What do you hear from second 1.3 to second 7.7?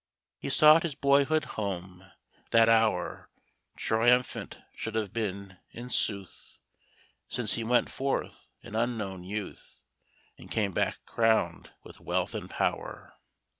home. That hour Triumphant should have been, in sooth, Since he